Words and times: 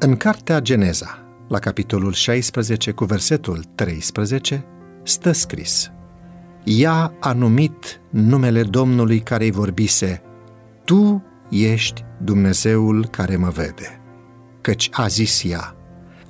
În 0.00 0.16
cartea 0.16 0.60
Geneza, 0.60 1.18
la 1.48 1.58
capitolul 1.58 2.12
16 2.12 2.90
cu 2.90 3.04
versetul 3.04 3.64
13, 3.74 4.64
stă 5.02 5.32
scris 5.32 5.90
Ea 6.64 7.12
a 7.20 7.32
numit 7.32 8.00
numele 8.10 8.62
Domnului 8.62 9.20
care 9.20 9.44
îi 9.44 9.50
vorbise 9.50 10.22
Tu 10.84 11.22
ești 11.50 12.04
Dumnezeul 12.22 13.06
care 13.06 13.36
mă 13.36 13.48
vede. 13.48 14.00
Căci 14.60 14.88
a 14.92 15.06
zis 15.06 15.42
ea, 15.44 15.76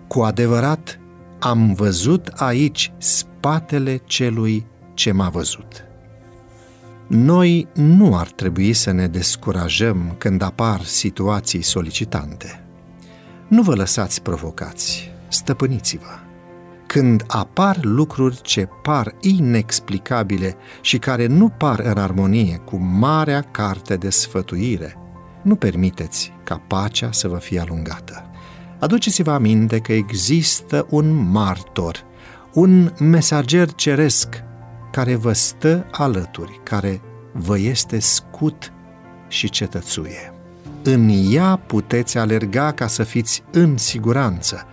cu 0.06 0.20
adevărat 0.20 1.00
am 1.38 1.72
văzut 1.72 2.26
aici 2.26 2.92
spatele 2.98 3.96
celui 4.04 4.66
ce 4.94 5.12
m-a 5.12 5.28
văzut. 5.28 5.84
Noi 7.06 7.68
nu 7.74 8.16
ar 8.16 8.30
trebui 8.30 8.72
să 8.72 8.90
ne 8.90 9.06
descurajăm 9.06 10.14
când 10.18 10.42
apar 10.42 10.82
situații 10.82 11.62
solicitante. 11.62 12.62
Nu 13.48 13.62
vă 13.62 13.74
lăsați 13.74 14.22
provocați, 14.22 15.10
stăpâniți-vă. 15.28 16.18
Când 16.86 17.24
apar 17.26 17.78
lucruri 17.82 18.40
ce 18.40 18.68
par 18.82 19.14
inexplicabile 19.20 20.56
și 20.80 20.98
care 20.98 21.26
nu 21.26 21.48
par 21.48 21.78
în 21.78 21.98
armonie 21.98 22.60
cu 22.64 22.76
marea 22.76 23.40
carte 23.40 23.96
de 23.96 24.10
sfătuire, 24.10 24.96
nu 25.42 25.54
permiteți 25.54 26.32
ca 26.44 26.62
pacea 26.66 27.12
să 27.12 27.28
vă 27.28 27.36
fie 27.36 27.60
alungată. 27.60 28.30
Aduceți-vă 28.78 29.30
aminte 29.30 29.78
că 29.78 29.92
există 29.92 30.86
un 30.90 31.30
martor, 31.30 32.04
un 32.52 32.92
mesager 33.00 33.72
ceresc 33.72 34.42
care 34.92 35.14
vă 35.14 35.32
stă 35.32 35.86
alături, 35.90 36.60
care 36.62 37.00
vă 37.32 37.58
este 37.58 37.98
scut 37.98 38.72
și 39.28 39.50
cetățuie. 39.50 40.37
În 40.82 41.10
ea 41.30 41.56
puteți 41.56 42.18
alerga 42.18 42.72
ca 42.72 42.86
să 42.86 43.02
fiți 43.02 43.42
în 43.50 43.76
siguranță, 43.76 44.66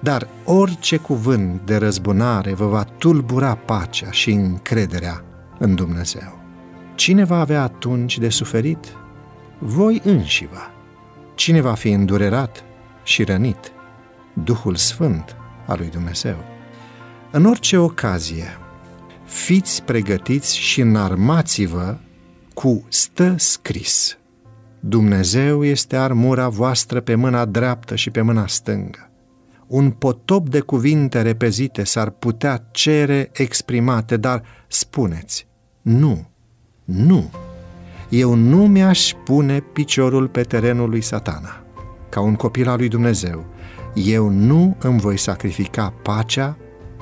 dar 0.00 0.28
orice 0.44 0.96
cuvânt 0.96 1.60
de 1.64 1.76
răzbunare 1.76 2.54
vă 2.54 2.66
va 2.66 2.84
tulbura 2.84 3.54
pacea 3.54 4.10
și 4.10 4.30
încrederea 4.30 5.24
în 5.58 5.74
Dumnezeu. 5.74 6.38
Cine 6.94 7.24
va 7.24 7.40
avea 7.40 7.62
atunci 7.62 8.18
de 8.18 8.28
suferit? 8.28 8.86
Voi 9.58 10.00
înșiva. 10.04 10.70
Cine 11.34 11.60
va 11.60 11.74
fi 11.74 11.90
îndurerat 11.90 12.64
și 13.02 13.24
rănit? 13.24 13.72
Duhul 14.32 14.76
Sfânt 14.76 15.36
al 15.66 15.76
lui 15.78 15.88
Dumnezeu. 15.88 16.36
În 17.30 17.44
orice 17.44 17.76
ocazie, 17.76 18.58
fiți 19.24 19.82
pregătiți 19.82 20.58
și 20.58 20.80
înarmați-vă 20.80 21.96
cu 22.54 22.84
stă 22.88 23.34
scris. 23.36 24.17
Dumnezeu 24.80 25.64
este 25.64 25.96
armura 25.96 26.48
voastră 26.48 27.00
pe 27.00 27.14
mâna 27.14 27.44
dreaptă 27.44 27.94
și 27.94 28.10
pe 28.10 28.20
mâna 28.20 28.46
stângă. 28.46 29.10
Un 29.66 29.90
potop 29.90 30.48
de 30.48 30.60
cuvinte 30.60 31.22
repezite 31.22 31.84
s-ar 31.84 32.10
putea 32.10 32.68
cere 32.70 33.30
exprimate, 33.32 34.16
dar 34.16 34.42
spuneți, 34.68 35.46
nu, 35.82 36.28
nu, 36.84 37.30
eu 38.08 38.34
nu 38.34 38.66
mi-aș 38.66 39.12
pune 39.24 39.60
piciorul 39.60 40.28
pe 40.28 40.42
terenul 40.42 40.88
lui 40.88 41.00
satana. 41.00 41.62
Ca 42.08 42.20
un 42.20 42.34
copil 42.34 42.68
al 42.68 42.78
lui 42.78 42.88
Dumnezeu, 42.88 43.44
eu 43.94 44.28
nu 44.28 44.76
îmi 44.78 45.00
voi 45.00 45.16
sacrifica 45.16 45.94
pacea 46.02 46.56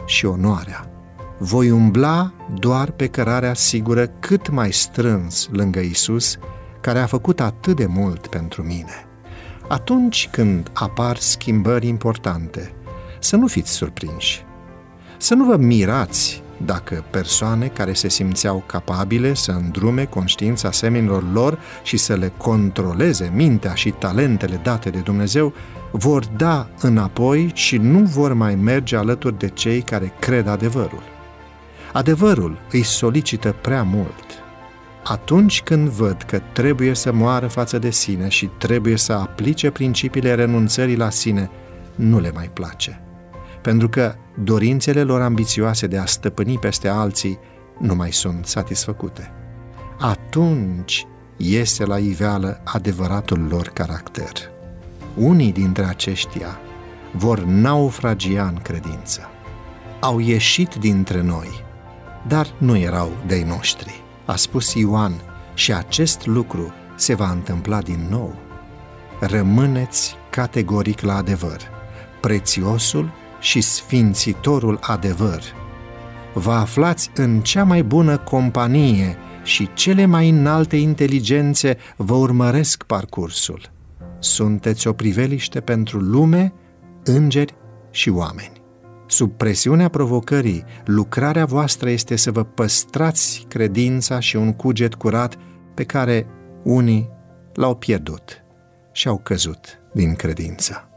și 0.06 0.26
onoarea 0.26 0.90
voi 1.38 1.70
umbla 1.70 2.32
doar 2.54 2.90
pe 2.90 3.06
cărarea 3.06 3.54
sigură 3.54 4.06
cât 4.06 4.48
mai 4.48 4.72
strâns 4.72 5.48
lângă 5.52 5.80
Isus, 5.80 6.38
care 6.80 6.98
a 6.98 7.06
făcut 7.06 7.40
atât 7.40 7.76
de 7.76 7.86
mult 7.86 8.26
pentru 8.26 8.62
mine. 8.62 9.06
Atunci 9.68 10.28
când 10.30 10.70
apar 10.72 11.16
schimbări 11.16 11.86
importante, 11.86 12.72
să 13.18 13.36
nu 13.36 13.46
fiți 13.46 13.72
surprinși. 13.72 14.44
Să 15.16 15.34
nu 15.34 15.44
vă 15.44 15.56
mirați 15.56 16.42
dacă 16.64 17.04
persoane 17.10 17.66
care 17.66 17.92
se 17.92 18.08
simțeau 18.08 18.62
capabile 18.66 19.34
să 19.34 19.50
îndrume 19.50 20.04
conștiința 20.04 20.70
seminilor 20.70 21.32
lor 21.32 21.58
și 21.82 21.96
să 21.96 22.14
le 22.14 22.32
controleze 22.36 23.30
mintea 23.34 23.74
și 23.74 23.90
talentele 23.90 24.60
date 24.62 24.90
de 24.90 24.98
Dumnezeu, 24.98 25.52
vor 25.90 26.26
da 26.36 26.68
înapoi 26.80 27.50
și 27.54 27.76
nu 27.76 27.98
vor 27.98 28.32
mai 28.32 28.54
merge 28.54 28.96
alături 28.96 29.38
de 29.38 29.48
cei 29.48 29.82
care 29.82 30.12
cred 30.18 30.48
adevărul. 30.48 31.02
Adevărul 31.92 32.58
îi 32.70 32.82
solicită 32.82 33.54
prea 33.60 33.82
mult. 33.82 34.45
Atunci 35.08 35.62
când 35.62 35.88
văd 35.88 36.22
că 36.22 36.40
trebuie 36.52 36.94
să 36.94 37.12
moară 37.12 37.46
față 37.46 37.78
de 37.78 37.90
sine 37.90 38.28
și 38.28 38.50
trebuie 38.58 38.96
să 38.96 39.12
aplice 39.12 39.70
principiile 39.70 40.34
renunțării 40.34 40.96
la 40.96 41.10
sine, 41.10 41.50
nu 41.94 42.20
le 42.20 42.30
mai 42.34 42.50
place. 42.52 43.00
Pentru 43.62 43.88
că 43.88 44.14
dorințele 44.42 45.02
lor 45.02 45.20
ambițioase 45.20 45.86
de 45.86 45.98
a 45.98 46.04
stăpâni 46.04 46.58
peste 46.58 46.88
alții 46.88 47.38
nu 47.78 47.94
mai 47.94 48.12
sunt 48.12 48.46
satisfăcute. 48.46 49.32
Atunci 49.98 51.06
iese 51.36 51.84
la 51.84 51.98
iveală 51.98 52.60
adevăratul 52.64 53.46
lor 53.50 53.68
caracter. 53.68 54.32
Unii 55.16 55.52
dintre 55.52 55.84
aceștia 55.84 56.58
vor 57.12 57.40
naufragia 57.40 58.46
în 58.46 58.58
credință. 58.62 59.20
Au 60.00 60.18
ieșit 60.18 60.74
dintre 60.74 61.22
noi– 61.22 61.48
dar 62.28 62.46
nu 62.58 62.76
erau 62.76 63.12
de-ai 63.26 63.42
noștri. 63.42 64.05
A 64.26 64.36
spus 64.36 64.74
Ioan 64.74 65.12
și 65.54 65.72
acest 65.72 66.26
lucru 66.26 66.72
se 66.96 67.14
va 67.14 67.30
întâmpla 67.30 67.80
din 67.80 68.06
nou. 68.10 68.34
Rămâneți 69.20 70.16
categoric 70.30 71.00
la 71.00 71.16
adevăr, 71.16 71.60
prețiosul 72.20 73.12
și 73.40 73.60
sfințitorul 73.60 74.78
adevăr. 74.80 75.42
Vă 76.34 76.52
aflați 76.52 77.10
în 77.14 77.40
cea 77.40 77.64
mai 77.64 77.82
bună 77.82 78.18
companie 78.18 79.16
și 79.42 79.68
cele 79.74 80.04
mai 80.04 80.28
înalte 80.28 80.76
inteligențe 80.76 81.76
vă 81.96 82.14
urmăresc 82.14 82.82
parcursul. 82.82 83.70
Sunteți 84.18 84.86
o 84.86 84.92
priveliște 84.92 85.60
pentru 85.60 85.98
lume, 85.98 86.52
îngeri 87.04 87.54
și 87.90 88.08
oameni. 88.08 88.55
Sub 89.06 89.32
presiunea 89.32 89.88
provocării, 89.88 90.64
lucrarea 90.84 91.44
voastră 91.44 91.90
este 91.90 92.16
să 92.16 92.30
vă 92.30 92.44
păstrați 92.44 93.44
credința 93.48 94.20
și 94.20 94.36
un 94.36 94.52
cuget 94.52 94.94
curat 94.94 95.36
pe 95.74 95.84
care 95.84 96.26
unii 96.62 97.10
l-au 97.54 97.74
pierdut 97.76 98.44
și 98.92 99.08
au 99.08 99.18
căzut 99.18 99.80
din 99.92 100.14
credință. 100.14 100.88